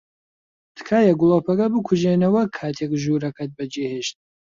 [0.75, 4.15] تکایە گڵۆپەکە بکوژێنەوە کاتێک ژوورەکەت بەجێھێشت.